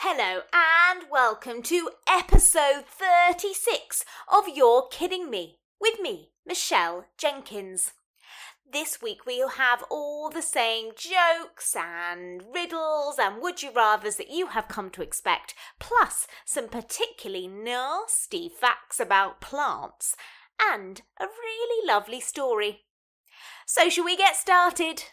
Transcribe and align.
Hello 0.00 0.42
and 0.52 1.04
welcome 1.10 1.62
to 1.62 1.88
episode 2.06 2.84
36 2.86 4.04
of 4.30 4.44
You're 4.46 4.88
Kidding 4.90 5.30
Me 5.30 5.58
with 5.80 5.98
me, 6.00 6.32
Michelle 6.44 7.06
Jenkins. 7.16 7.94
This 8.70 9.00
week 9.00 9.24
we'll 9.24 9.48
have 9.48 9.82
all 9.90 10.28
the 10.28 10.42
same 10.42 10.90
jokes 10.94 11.74
and 11.74 12.42
riddles 12.54 13.16
and 13.18 13.40
would 13.40 13.62
you 13.62 13.70
rathers 13.70 14.18
that 14.18 14.30
you 14.30 14.48
have 14.48 14.68
come 14.68 14.90
to 14.90 15.02
expect, 15.02 15.54
plus 15.80 16.26
some 16.44 16.68
particularly 16.68 17.48
nasty 17.48 18.50
facts 18.50 19.00
about 19.00 19.40
plants 19.40 20.14
and 20.60 21.00
a 21.18 21.24
really 21.24 21.88
lovely 21.88 22.20
story. 22.20 22.84
So, 23.64 23.88
shall 23.88 24.04
we 24.04 24.14
get 24.14 24.36
started? 24.36 25.04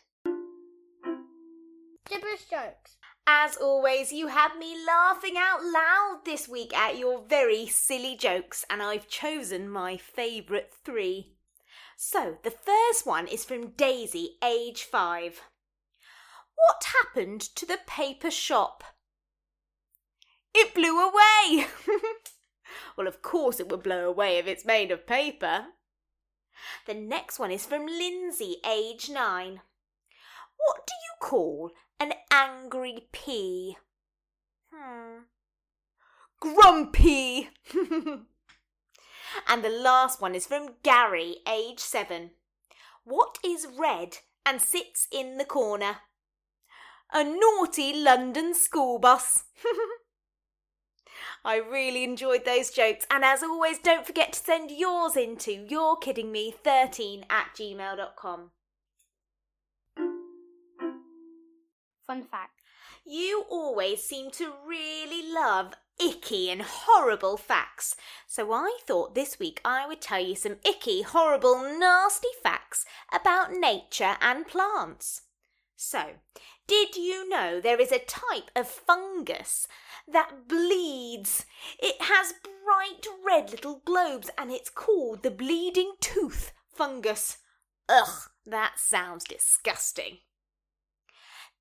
Gibberish 2.06 2.44
jokes. 2.52 2.98
As 3.26 3.56
always, 3.56 4.12
you 4.12 4.28
had 4.28 4.58
me 4.58 4.76
laughing 4.86 5.36
out 5.38 5.64
loud 5.64 6.22
this 6.26 6.48
week 6.48 6.76
at 6.76 6.98
your 6.98 7.22
very 7.22 7.66
silly 7.68 8.18
jokes, 8.18 8.66
and 8.70 8.82
I've 8.82 9.08
chosen 9.08 9.70
my 9.70 9.96
favourite 9.96 10.74
three. 10.74 11.38
So, 11.96 12.38
the 12.44 12.52
first 12.52 13.06
one 13.06 13.28
is 13.28 13.46
from 13.46 13.72
Daisy, 13.72 14.38
age 14.44 14.84
five. 14.84 15.42
What 16.56 16.84
happened 17.02 17.42
to 17.56 17.66
the 17.66 17.80
paper 17.88 18.30
shop? 18.30 18.84
It 20.54 20.74
blew 20.74 21.00
away! 21.00 21.68
well, 22.98 23.08
of 23.08 23.22
course 23.22 23.60
it 23.60 23.70
would 23.70 23.84
blow 23.84 24.10
away 24.10 24.38
if 24.38 24.48
it's 24.48 24.66
made 24.66 24.92
of 24.92 25.08
paper. 25.08 25.68
The 26.86 26.94
next 26.94 27.40
one 27.40 27.52
is 27.52 27.66
from 27.66 27.86
Lindsay, 27.86 28.58
age 28.68 29.10
nine. 29.10 29.62
What 30.58 30.86
do 30.86 30.94
you 30.94 31.14
call 31.20 31.72
an 32.04 32.14
angry 32.32 33.08
pea? 33.14 33.78
Hmm. 34.74 35.20
Grumpy! 36.40 37.50
and 39.48 39.64
the 39.64 39.70
last 39.70 40.22
one 40.22 40.36
is 40.36 40.46
from 40.46 40.76
Gary, 40.84 41.38
age 41.48 41.80
seven. 41.80 42.32
What 43.06 43.38
is 43.44 43.68
red 43.80 44.18
and 44.46 44.62
sits 44.62 45.08
in 45.12 45.38
the 45.38 45.46
corner? 45.46 45.98
A 47.14 47.24
naughty 47.24 47.94
London 47.94 48.54
school 48.54 49.00
bus. 49.00 49.44
I 51.46 51.58
really 51.58 52.04
enjoyed 52.04 52.44
those 52.44 52.72
jokes, 52.72 53.06
and 53.10 53.24
as 53.24 53.44
always, 53.44 53.78
don't 53.80 54.06
forget 54.06 54.34
to 54.34 54.40
send 54.40 54.72
yours 54.72 55.16
into 55.16 55.52
you're 55.52 55.96
kidding 55.98 56.32
me 56.32 56.54
13 56.64 57.26
at 57.30 57.52
gmail.com. 57.56 58.52
Fun 62.06 62.24
fact. 62.24 62.62
You 63.06 63.46
always 63.50 64.04
seem 64.04 64.32
to 64.32 64.54
really 64.66 65.32
love 65.32 65.74
icky 66.00 66.50
and 66.50 66.62
horrible 66.62 67.38
facts, 67.38 67.96
so 68.28 68.52
I 68.52 68.78
thought 68.86 69.16
this 69.16 69.40
week 69.40 69.62
I 69.64 69.88
would 69.88 70.02
tell 70.02 70.20
you 70.20 70.36
some 70.36 70.58
icky, 70.66 71.02
horrible, 71.02 71.64
nasty 71.80 72.30
facts 72.42 72.86
about 73.14 73.54
nature 73.54 74.18
and 74.20 74.48
plants. 74.48 75.22
So, 75.76 76.16
did 76.68 76.96
you 76.96 77.28
know 77.30 77.62
there 77.62 77.80
is 77.80 77.92
a 77.92 78.00
type 78.00 78.52
of 78.56 78.68
fungus 78.68 79.68
that 80.08 80.48
bleeds? 80.48 81.46
It 81.80 82.02
has 82.02 82.34
bright 82.44 83.06
red 83.26 83.52
little 83.52 83.82
globes 83.86 84.30
and 84.38 84.52
it's 84.52 84.70
called 84.70 85.24
the 85.24 85.32
bleeding 85.32 85.94
tooth 86.00 86.52
fungus. 86.74 87.38
Ugh, 87.88 88.30
that 88.46 88.74
sounds 88.78 89.24
disgusting. 89.24 90.20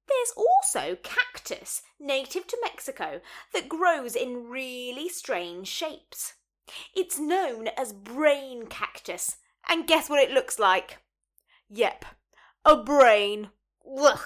There's 0.08 0.34
also 0.36 0.96
cactus, 1.02 1.82
native 1.98 2.46
to 2.48 2.58
Mexico, 2.62 3.20
that 3.54 3.68
grows 3.68 4.16
in 4.16 4.48
really 4.48 5.08
strange 5.08 5.68
shapes. 5.68 6.34
It's 6.94 7.18
known 7.18 7.68
as 7.76 7.92
brain 7.92 8.66
cactus, 8.66 9.36
and 9.68 9.86
guess 9.86 10.08
what 10.10 10.22
it 10.22 10.30
looks 10.30 10.58
like? 10.58 10.98
Yep, 11.68 12.04
a 12.64 12.76
brain. 12.76 13.50
Ugh. 13.98 14.20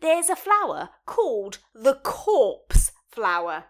There's 0.00 0.28
a 0.28 0.36
flower 0.36 0.90
called 1.06 1.58
the 1.74 1.94
corpse 1.94 2.92
flower, 3.10 3.64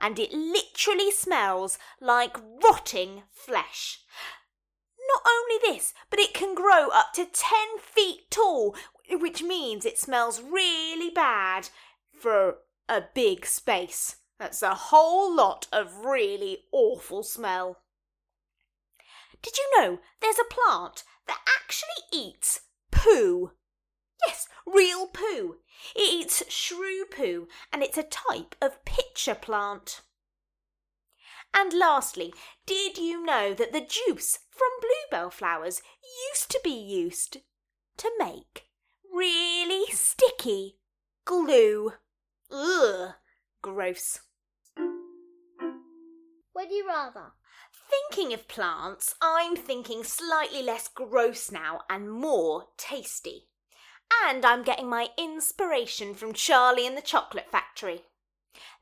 and 0.00 0.18
it 0.18 0.32
literally 0.32 1.10
smells 1.10 1.78
like 2.00 2.36
rotting 2.64 3.24
flesh. 3.30 4.00
Not 5.14 5.22
only 5.26 5.58
this, 5.62 5.92
but 6.08 6.18
it 6.18 6.32
can 6.32 6.54
grow 6.54 6.88
up 6.88 7.12
to 7.14 7.24
10 7.24 7.78
feet 7.80 8.30
tall, 8.30 8.74
which 9.18 9.42
means 9.42 9.84
it 9.84 9.98
smells 9.98 10.40
really 10.40 11.10
bad 11.10 11.68
for 12.12 12.58
a 12.88 13.02
big 13.14 13.46
space. 13.46 14.16
That's 14.38 14.62
a 14.62 14.74
whole 14.74 15.34
lot 15.34 15.66
of 15.72 16.04
really 16.04 16.64
awful 16.72 17.22
smell. 17.22 17.78
Did 19.42 19.56
you 19.56 19.70
know 19.76 19.98
there's 20.20 20.38
a 20.38 20.54
plant 20.54 21.04
that 21.26 21.40
actually 21.58 22.04
eats 22.12 22.60
poo? 22.90 23.52
Yes, 24.26 24.48
real 24.66 25.06
poo. 25.06 25.56
It 25.94 26.12
eats 26.12 26.42
shrew 26.52 27.04
poo 27.06 27.48
and 27.72 27.82
it's 27.82 27.98
a 27.98 28.02
type 28.02 28.54
of 28.60 28.84
pitcher 28.84 29.34
plant. 29.34 30.02
And 31.52 31.72
lastly, 31.72 32.32
did 32.66 32.98
you 32.98 33.24
know 33.24 33.54
that 33.54 33.72
the 33.72 33.80
juice 33.80 34.40
from 34.50 34.68
bluebell 34.80 35.30
flowers 35.30 35.82
used 36.30 36.50
to 36.50 36.60
be 36.62 36.70
used 36.70 37.38
to 37.96 38.10
make 38.18 38.69
really 39.12 39.86
sticky 39.92 40.76
glue? 41.24 41.92
Ugh, 42.50 43.12
gross. 43.62 44.20
Would 46.54 46.70
you 46.70 46.86
rather? 46.86 47.32
Thinking 47.90 48.32
of 48.34 48.48
plants, 48.48 49.14
I'm 49.20 49.56
thinking 49.56 50.04
slightly 50.04 50.62
less 50.62 50.88
gross 50.88 51.50
now 51.50 51.80
and 51.88 52.10
more 52.10 52.66
tasty. 52.76 53.48
And 54.26 54.44
I'm 54.44 54.62
getting 54.62 54.88
my 54.88 55.08
inspiration 55.16 56.14
from 56.14 56.32
Charlie 56.32 56.86
and 56.86 56.96
the 56.96 57.02
Chocolate 57.02 57.50
Factory. 57.50 58.02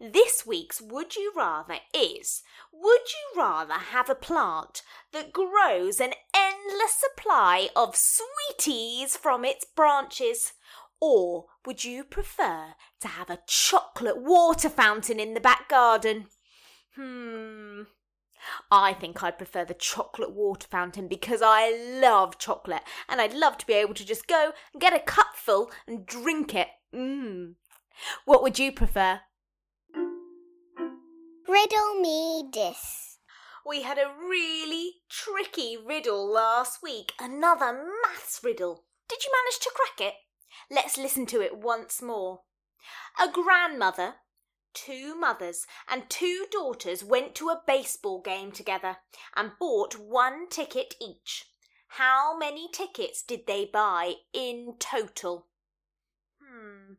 This 0.01 0.47
week's 0.47 0.81
Would 0.81 1.17
You 1.17 1.33
Rather 1.37 1.79
is 1.95 2.43
Would 2.73 3.01
you 3.13 3.41
rather 3.41 3.75
have 3.75 4.09
a 4.09 4.15
plant 4.15 4.83
that 5.13 5.33
grows 5.33 6.01
an 6.01 6.13
endless 6.35 6.95
supply 6.95 7.69
of 7.75 7.97
sweeties 7.97 9.17
from 9.17 9.45
its 9.45 9.65
branches? 9.65 10.53
Or 11.01 11.47
would 11.67 11.85
you 11.85 12.05
prefer 12.05 12.75
to 13.01 13.09
have 13.09 13.31
a 13.31 13.41
chocolate 13.47 14.23
water 14.23 14.69
fountain 14.69 15.21
in 15.21 15.35
the 15.35 15.41
back 15.41 15.69
garden? 15.69 16.27
Hmm. 16.95 17.83
I 18.71 18.95
think 18.95 19.23
I'd 19.23 19.39
prefer 19.39 19.65
the 19.65 19.75
chocolate 19.75 20.33
water 20.33 20.67
fountain 20.71 21.09
because 21.09 21.41
I 21.43 22.01
love 22.01 22.39
chocolate 22.39 22.83
and 23.09 23.21
I'd 23.21 23.35
love 23.35 23.59
to 23.59 23.67
be 23.67 23.75
able 23.75 23.95
to 23.95 24.07
just 24.07 24.27
go 24.27 24.53
and 24.73 24.81
get 24.81 24.95
a 24.95 25.01
cupful 25.01 25.71
and 25.87 26.07
drink 26.07 26.55
it. 26.55 26.69
Mmm. 26.95 27.55
What 28.25 28.43
would 28.43 28.59
you 28.59 28.73
prefer? 28.73 29.21
Riddle 31.61 31.95
me 32.01 32.49
this. 32.53 33.19
We 33.67 33.83
had 33.83 33.99
a 33.99 34.15
really 34.17 34.93
tricky 35.09 35.77
riddle 35.77 36.25
last 36.25 36.85
week, 36.85 37.15
another 37.19 37.73
maths 37.73 38.39
riddle. 38.45 38.85
Did 39.09 39.25
you 39.25 39.33
manage 39.33 39.59
to 39.63 39.73
crack 39.75 40.09
it? 40.09 40.15
Let's 40.71 40.97
listen 40.97 41.27
to 41.27 41.41
it 41.41 41.57
once 41.57 42.01
more. 42.01 42.43
A 43.21 43.29
grandmother, 43.29 44.15
two 44.73 45.17
mothers, 45.17 45.67
and 45.89 46.09
two 46.09 46.47
daughters 46.53 47.03
went 47.03 47.35
to 47.35 47.49
a 47.49 47.63
baseball 47.67 48.21
game 48.21 48.53
together 48.53 48.99
and 49.35 49.59
bought 49.59 49.99
one 49.99 50.49
ticket 50.49 50.95
each. 51.01 51.47
How 51.89 52.39
many 52.39 52.69
tickets 52.73 53.21
did 53.25 53.49
they 53.49 53.65
buy 53.65 54.15
in 54.33 54.77
total? 54.79 55.49
Hmm. 56.41 56.93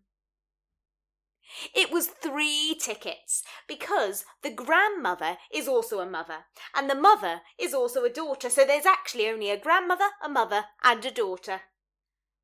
It 1.74 1.92
was 1.92 2.08
three 2.08 2.76
tickets 2.80 3.44
because 3.68 4.26
the 4.44 4.52
grandmother 4.52 5.38
is 5.52 5.68
also 5.68 6.00
a 6.00 6.10
mother 6.10 6.46
and 6.76 6.90
the 6.90 6.96
mother 6.96 7.42
is 7.60 7.74
also 7.74 8.04
a 8.04 8.10
daughter, 8.10 8.50
so 8.50 8.66
there's 8.66 8.86
actually 8.86 9.28
only 9.28 9.50
a 9.50 9.58
grandmother, 9.58 10.10
a 10.24 10.30
mother, 10.30 10.66
and 10.84 11.04
a 11.04 11.12
daughter. 11.12 11.62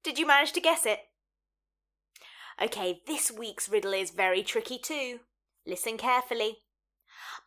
Did 0.03 0.17
you 0.17 0.25
manage 0.25 0.53
to 0.53 0.61
guess 0.61 0.85
it? 0.85 0.99
Okay, 2.61 3.01
this 3.05 3.31
week's 3.31 3.69
riddle 3.69 3.93
is 3.93 4.11
very 4.11 4.41
tricky 4.41 4.77
too. 4.77 5.19
Listen 5.67 5.97
carefully. 5.97 6.59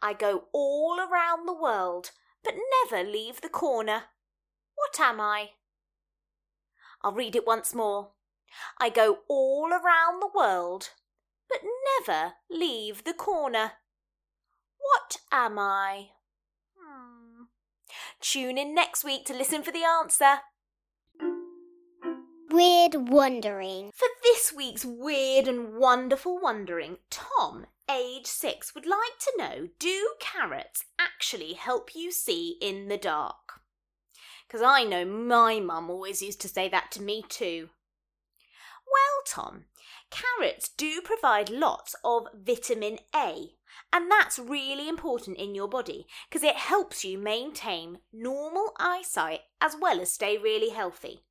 I 0.03 0.13
go 0.13 0.45
all 0.53 0.99
around 1.01 1.47
the 1.47 1.55
world, 1.55 2.11
but 2.45 2.55
never 2.91 3.09
leave 3.09 3.41
the 3.41 3.49
corner. 3.49 4.05
What 4.75 5.01
am 5.01 5.21
I? 5.21 5.51
I'll 7.03 7.13
read 7.13 7.37
it 7.37 7.47
once 7.47 7.75
more. 7.75 8.13
I 8.79 8.91
go 8.91 9.19
all 9.29 9.71
around 9.73 10.21
the 10.21 10.31
world, 10.35 10.91
but 11.49 11.61
never 12.07 12.35
leave 12.51 13.05
the 13.05 13.15
corner. 13.15 13.73
What 14.79 15.19
am 15.33 15.59
I? 15.59 16.09
Hmm. 16.79 17.45
Tune 18.21 18.59
in 18.59 18.75
next 18.75 19.05
week 19.05 19.25
to 19.27 19.35
listen 19.35 19.63
for 19.63 19.73
the 19.73 19.85
answer. 19.85 20.41
Weird 22.51 23.09
wondering. 23.11 23.93
For 23.95 24.09
this 24.23 24.53
week's 24.53 24.85
weird 24.85 25.47
and 25.47 25.75
wonderful 25.75 26.39
wondering, 26.41 26.97
Tom, 27.11 27.67
age 27.91 28.27
six, 28.27 28.75
would 28.75 28.87
like 28.87 29.19
to 29.21 29.33
know 29.39 29.69
do 29.79 30.15
carrots 30.19 30.85
actually 30.99 31.53
help 31.53 31.95
you 31.95 32.11
see 32.11 32.57
in 32.61 32.89
the 32.89 32.97
dark? 32.97 33.61
Because 34.47 34.63
I 34.63 34.85
know 34.85 35.05
my 35.05 35.61
mum 35.61 35.91
always 35.91 36.23
used 36.23 36.41
to 36.41 36.49
say 36.49 36.71
that 36.71 36.91
to 36.93 37.03
me 37.03 37.23
too. 37.29 37.69
Well, 38.93 39.23
Tom, 39.27 39.65
carrots 40.11 40.69
do 40.69 41.01
provide 41.03 41.51
lots 41.51 41.95
of 42.05 42.29
vitamin 42.35 42.99
A, 43.15 43.51
and 43.93 44.11
that's 44.11 44.39
really 44.39 44.89
important 44.89 45.37
in 45.37 45.55
your 45.55 45.69
body 45.69 46.07
because 46.29 46.43
it 46.43 46.57
helps 46.57 47.05
you 47.05 47.19
maintain 47.19 47.99
normal 48.13 48.73
eyesight 48.79 49.41
as 49.61 49.77
well 49.81 50.01
as 50.01 50.13
stay 50.13 50.39
really 50.39 50.71
healthy. 50.71 51.25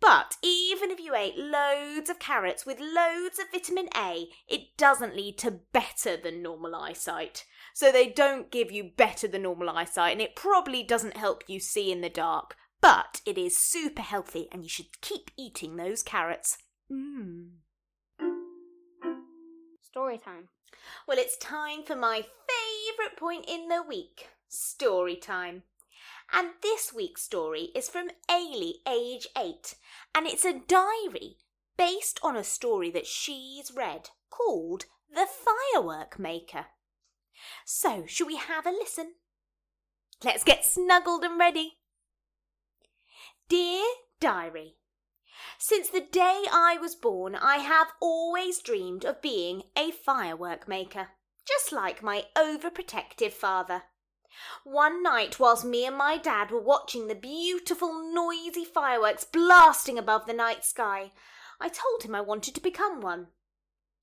But 0.00 0.36
even 0.42 0.90
if 0.90 1.00
you 1.00 1.14
ate 1.14 1.38
loads 1.38 2.10
of 2.10 2.18
carrots 2.18 2.66
with 2.66 2.78
loads 2.80 3.38
of 3.38 3.50
vitamin 3.50 3.88
A, 3.96 4.28
it 4.46 4.76
doesn't 4.76 5.16
lead 5.16 5.38
to 5.38 5.60
better 5.72 6.16
than 6.16 6.42
normal 6.42 6.74
eyesight. 6.74 7.46
So 7.72 7.90
they 7.90 8.08
don't 8.08 8.50
give 8.50 8.70
you 8.70 8.90
better 8.96 9.26
than 9.26 9.42
normal 9.42 9.70
eyesight, 9.70 10.12
and 10.12 10.20
it 10.20 10.36
probably 10.36 10.82
doesn't 10.82 11.16
help 11.16 11.44
you 11.46 11.60
see 11.60 11.90
in 11.90 12.02
the 12.02 12.10
dark. 12.10 12.56
But 12.82 13.22
it 13.24 13.38
is 13.38 13.56
super 13.56 14.02
healthy, 14.02 14.48
and 14.52 14.62
you 14.62 14.68
should 14.68 15.00
keep 15.00 15.30
eating 15.38 15.76
those 15.76 16.02
carrots. 16.02 16.58
Mmm. 16.90 17.48
Story 19.80 20.18
time. 20.18 20.48
Well, 21.08 21.18
it's 21.18 21.36
time 21.36 21.82
for 21.84 21.96
my 21.96 22.22
favourite 22.22 23.16
point 23.16 23.46
in 23.48 23.68
the 23.68 23.82
week 23.82 24.28
story 24.48 25.16
time. 25.16 25.62
And 26.32 26.50
this 26.62 26.92
week's 26.92 27.22
story 27.22 27.70
is 27.74 27.88
from 27.88 28.10
Ailey, 28.28 28.74
age 28.86 29.28
8, 29.36 29.74
and 30.14 30.26
it's 30.26 30.44
a 30.44 30.60
diary 30.66 31.36
based 31.76 32.18
on 32.22 32.36
a 32.36 32.44
story 32.44 32.90
that 32.90 33.06
she's 33.06 33.72
read 33.74 34.10
called 34.30 34.86
The 35.12 35.26
Firework 35.26 36.18
Maker. 36.18 36.66
So, 37.64 38.04
shall 38.06 38.26
we 38.26 38.36
have 38.36 38.66
a 38.66 38.70
listen? 38.70 39.14
Let's 40.24 40.44
get 40.44 40.64
snuggled 40.64 41.22
and 41.22 41.38
ready. 41.38 41.78
Dear 43.48 43.84
Diary, 44.18 44.76
since 45.58 45.88
the 45.88 46.00
day 46.00 46.44
I 46.50 46.78
was 46.80 46.94
born, 46.94 47.34
I 47.34 47.58
have 47.58 47.92
always 48.00 48.60
dreamed 48.60 49.04
of 49.04 49.22
being 49.22 49.64
a 49.76 49.90
firework 49.90 50.68
maker, 50.68 51.08
just 51.46 51.72
like 51.72 52.02
my 52.02 52.26
overprotective 52.36 53.32
father. 53.32 53.84
One 54.64 55.02
night, 55.02 55.40
whilst 55.40 55.64
me 55.64 55.86
and 55.86 55.96
my 55.96 56.18
dad 56.18 56.50
were 56.50 56.60
watching 56.60 57.06
the 57.06 57.14
beautiful, 57.14 58.12
noisy 58.12 58.64
fireworks 58.64 59.24
blasting 59.24 59.98
above 59.98 60.26
the 60.26 60.34
night 60.34 60.64
sky, 60.64 61.12
I 61.58 61.68
told 61.68 62.02
him 62.02 62.14
I 62.14 62.20
wanted 62.20 62.54
to 62.54 62.60
become 62.60 63.00
one. 63.00 63.28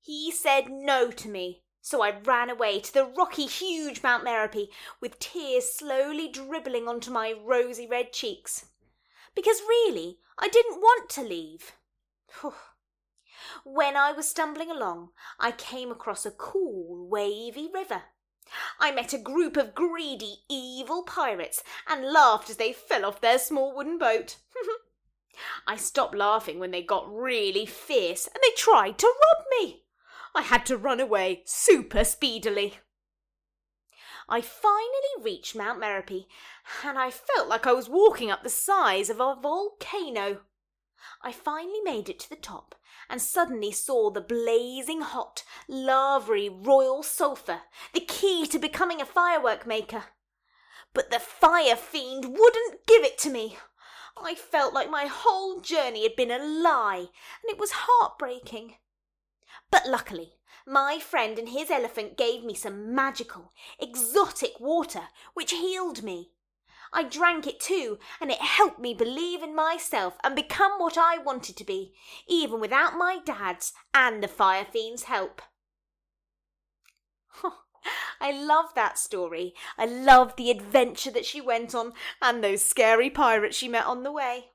He 0.00 0.30
said 0.32 0.68
no 0.68 1.10
to 1.12 1.28
me, 1.28 1.62
so 1.80 2.02
I 2.02 2.18
ran 2.18 2.50
away 2.50 2.80
to 2.80 2.92
the 2.92 3.04
rocky, 3.04 3.46
huge 3.46 4.02
Mount 4.02 4.24
Merapi 4.24 4.68
with 5.00 5.18
tears 5.18 5.72
slowly 5.72 6.28
dribbling 6.28 6.88
onto 6.88 7.10
my 7.10 7.32
rosy 7.32 7.86
red 7.86 8.12
cheeks. 8.12 8.66
Because 9.34 9.60
really, 9.68 10.18
I 10.38 10.48
didn't 10.48 10.80
want 10.80 11.08
to 11.10 11.22
leave. 11.22 11.72
when 13.64 13.96
I 13.96 14.12
was 14.12 14.28
stumbling 14.28 14.70
along, 14.70 15.10
I 15.38 15.50
came 15.52 15.90
across 15.90 16.24
a 16.24 16.30
cool, 16.30 17.08
wavy 17.08 17.68
river. 17.72 18.02
I 18.78 18.92
met 18.92 19.12
a 19.12 19.18
group 19.18 19.56
of 19.56 19.74
greedy, 19.74 20.44
evil 20.50 21.02
pirates 21.02 21.62
and 21.88 22.12
laughed 22.12 22.50
as 22.50 22.56
they 22.56 22.72
fell 22.72 23.04
off 23.04 23.20
their 23.20 23.38
small 23.38 23.74
wooden 23.74 23.98
boat. 23.98 24.36
I 25.66 25.76
stopped 25.76 26.14
laughing 26.14 26.58
when 26.58 26.70
they 26.70 26.82
got 26.82 27.12
really 27.12 27.66
fierce 27.66 28.26
and 28.26 28.36
they 28.42 28.54
tried 28.56 28.98
to 28.98 29.06
rob 29.06 29.44
me. 29.60 29.84
I 30.34 30.42
had 30.42 30.66
to 30.66 30.76
run 30.76 31.00
away 31.00 31.42
super 31.46 32.04
speedily. 32.04 32.78
I 34.28 34.40
finally 34.40 35.22
reached 35.22 35.54
Mount 35.54 35.80
Merapi 35.80 36.26
and 36.82 36.98
I 36.98 37.10
felt 37.10 37.48
like 37.48 37.66
I 37.66 37.72
was 37.72 37.88
walking 37.88 38.30
up 38.30 38.42
the 38.42 38.50
sides 38.50 39.10
of 39.10 39.20
a 39.20 39.36
volcano. 39.40 40.40
I 41.22 41.32
finally 41.32 41.80
made 41.82 42.08
it 42.08 42.18
to 42.20 42.30
the 42.30 42.36
top 42.36 42.74
and 43.08 43.20
suddenly 43.20 43.70
saw 43.70 44.10
the 44.10 44.20
blazing 44.20 45.02
hot, 45.02 45.44
lavary 45.68 46.48
royal 46.48 47.02
sulphur, 47.02 47.62
the 47.92 48.00
key 48.00 48.46
to 48.46 48.58
becoming 48.58 49.00
a 49.00 49.06
firework 49.06 49.66
maker. 49.66 50.04
But 50.94 51.10
the 51.10 51.18
fire 51.18 51.76
fiend 51.76 52.24
wouldn't 52.26 52.86
give 52.86 53.04
it 53.04 53.18
to 53.18 53.30
me. 53.30 53.58
I 54.16 54.34
felt 54.34 54.72
like 54.72 54.90
my 54.90 55.06
whole 55.06 55.60
journey 55.60 56.04
had 56.04 56.16
been 56.16 56.30
a 56.30 56.38
lie, 56.38 57.08
and 57.42 57.50
it 57.50 57.58
was 57.58 57.72
heartbreaking. 57.74 58.76
But 59.70 59.86
luckily, 59.86 60.33
my 60.66 60.98
friend 60.98 61.38
and 61.38 61.50
his 61.50 61.70
elephant 61.70 62.16
gave 62.16 62.44
me 62.44 62.54
some 62.54 62.94
magical, 62.94 63.52
exotic 63.78 64.58
water 64.58 65.08
which 65.34 65.52
healed 65.52 66.02
me. 66.02 66.30
I 66.92 67.02
drank 67.02 67.46
it 67.46 67.58
too, 67.58 67.98
and 68.20 68.30
it 68.30 68.40
helped 68.40 68.78
me 68.78 68.94
believe 68.94 69.42
in 69.42 69.54
myself 69.54 70.14
and 70.22 70.36
become 70.36 70.78
what 70.78 70.96
I 70.96 71.18
wanted 71.18 71.56
to 71.56 71.64
be, 71.64 71.92
even 72.28 72.60
without 72.60 72.96
my 72.96 73.18
dad's 73.24 73.72
and 73.92 74.22
the 74.22 74.28
fire 74.28 74.64
fiend's 74.64 75.04
help. 75.04 75.42
I 78.20 78.30
love 78.30 78.74
that 78.74 78.96
story. 78.96 79.54
I 79.76 79.86
love 79.86 80.36
the 80.36 80.50
adventure 80.50 81.10
that 81.10 81.26
she 81.26 81.40
went 81.40 81.74
on 81.74 81.92
and 82.22 82.42
those 82.42 82.62
scary 82.62 83.10
pirates 83.10 83.56
she 83.56 83.68
met 83.68 83.86
on 83.86 84.04
the 84.04 84.12
way. 84.12 84.46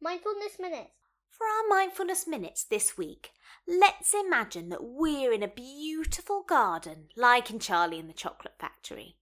Mindfulness 0.00 0.58
Minutes. 0.58 1.05
For 1.30 1.44
our 1.44 1.68
mindfulness 1.68 2.26
minutes 2.26 2.64
this 2.64 2.96
week, 2.96 3.30
let's 3.68 4.14
imagine 4.14 4.70
that 4.70 4.82
we're 4.82 5.32
in 5.32 5.42
a 5.42 5.48
beautiful 5.48 6.42
garden, 6.42 7.08
like 7.16 7.50
in 7.50 7.58
Charlie 7.58 7.98
and 7.98 8.08
the 8.08 8.14
Chocolate 8.14 8.54
Factory, 8.58 9.16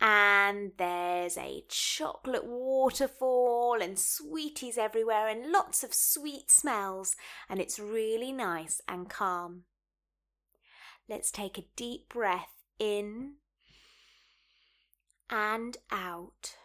and 0.00 0.72
there's 0.78 1.38
a 1.38 1.64
chocolate 1.68 2.44
waterfall 2.44 3.78
and 3.80 3.96
sweeties 3.96 4.76
everywhere 4.76 5.28
and 5.28 5.52
lots 5.52 5.84
of 5.84 5.94
sweet 5.94 6.50
smells, 6.50 7.14
and 7.48 7.60
it's 7.60 7.78
really 7.78 8.32
nice 8.32 8.80
and 8.88 9.08
calm. 9.08 9.62
Let's 11.08 11.30
take 11.30 11.56
a 11.56 11.68
deep 11.76 12.08
breath 12.08 12.64
in 12.80 13.34
and 15.30 15.76
out. 15.92 16.56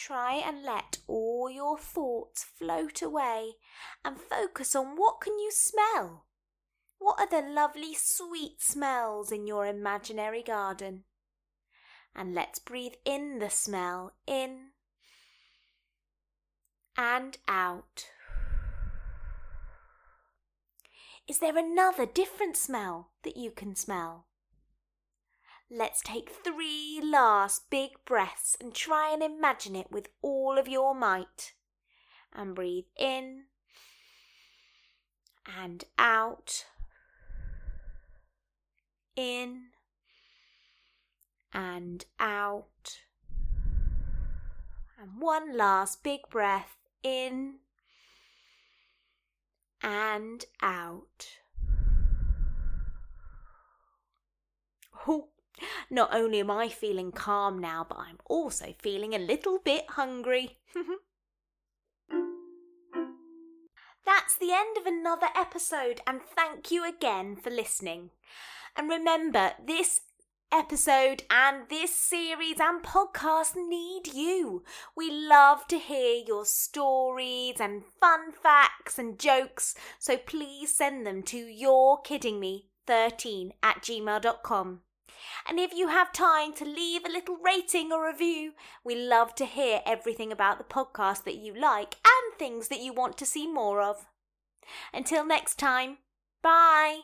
Try 0.00 0.34
and 0.34 0.62
let 0.62 0.98
all 1.08 1.50
your 1.50 1.76
thoughts 1.76 2.44
float 2.44 3.02
away 3.02 3.54
and 4.04 4.16
focus 4.16 4.76
on 4.76 4.94
what 4.96 5.20
can 5.20 5.40
you 5.40 5.50
smell? 5.50 6.26
What 6.98 7.18
are 7.18 7.28
the 7.28 7.46
lovely 7.46 7.94
sweet 7.94 8.60
smells 8.62 9.32
in 9.32 9.48
your 9.48 9.66
imaginary 9.66 10.44
garden? 10.44 11.02
And 12.14 12.32
let's 12.32 12.60
breathe 12.60 12.94
in 13.04 13.40
the 13.40 13.50
smell 13.50 14.12
in 14.24 14.68
and 16.96 17.36
out. 17.48 18.06
Is 21.26 21.40
there 21.40 21.58
another 21.58 22.06
different 22.06 22.56
smell 22.56 23.10
that 23.24 23.36
you 23.36 23.50
can 23.50 23.74
smell? 23.74 24.27
Let's 25.70 26.00
take 26.02 26.30
three 26.30 27.00
last 27.02 27.68
big 27.70 27.90
breaths 28.04 28.56
and 28.60 28.74
try 28.74 29.12
and 29.12 29.22
imagine 29.22 29.76
it 29.76 29.90
with 29.90 30.08
all 30.22 30.58
of 30.58 30.66
your 30.66 30.94
might. 30.94 31.52
And 32.32 32.54
breathe 32.54 32.86
in 32.96 33.44
and 35.58 35.84
out 35.98 36.64
in 39.18 39.64
and 41.52 42.04
out. 42.20 43.00
And 45.00 45.20
one 45.20 45.56
last 45.56 46.04
big 46.04 46.20
breath 46.30 46.76
in 47.02 47.56
and 49.82 50.44
out. 50.62 51.26
Oh, 55.08 55.30
not 55.90 56.14
only 56.14 56.40
am 56.40 56.50
I 56.50 56.68
feeling 56.68 57.12
calm 57.12 57.58
now, 57.58 57.86
but 57.88 57.98
I'm 57.98 58.18
also 58.26 58.74
feeling 58.78 59.14
a 59.14 59.18
little 59.18 59.58
bit 59.58 59.90
hungry. 59.90 60.58
That's 64.04 64.36
the 64.38 64.52
end 64.52 64.76
of 64.78 64.86
another 64.86 65.28
episode, 65.36 66.00
and 66.06 66.20
thank 66.22 66.70
you 66.70 66.88
again 66.88 67.36
for 67.36 67.50
listening. 67.50 68.10
And 68.76 68.88
remember, 68.88 69.52
this 69.64 70.00
episode 70.50 71.22
and 71.30 71.68
this 71.68 71.94
series 71.94 72.58
and 72.60 72.82
podcast 72.82 73.54
need 73.56 74.08
you. 74.14 74.64
We 74.96 75.10
love 75.10 75.66
to 75.68 75.78
hear 75.78 76.24
your 76.26 76.46
stories 76.46 77.60
and 77.60 77.84
fun 78.00 78.32
facts 78.32 78.98
and 78.98 79.18
jokes, 79.18 79.74
so 79.98 80.16
please 80.16 80.74
send 80.74 81.06
them 81.06 81.22
to 81.24 81.44
yourekiddingme13 81.46 83.50
at 83.62 83.82
gmail.com. 83.82 84.80
And 85.48 85.58
if 85.58 85.72
you 85.74 85.88
have 85.88 86.12
time 86.12 86.52
to 86.54 86.64
leave 86.64 87.04
a 87.04 87.10
little 87.10 87.36
rating 87.36 87.92
or 87.92 88.06
review, 88.06 88.52
we 88.84 88.94
love 88.94 89.34
to 89.36 89.44
hear 89.44 89.80
everything 89.86 90.32
about 90.32 90.58
the 90.58 90.64
podcast 90.64 91.24
that 91.24 91.36
you 91.36 91.54
like 91.54 91.96
and 92.04 92.38
things 92.38 92.68
that 92.68 92.80
you 92.80 92.92
want 92.92 93.16
to 93.18 93.26
see 93.26 93.46
more 93.46 93.80
of. 93.80 94.06
Until 94.92 95.24
next 95.24 95.58
time, 95.58 95.98
bye. 96.42 97.00